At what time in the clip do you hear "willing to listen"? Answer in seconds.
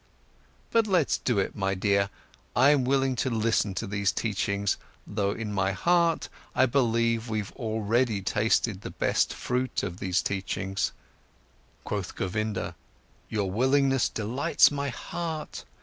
2.85-3.75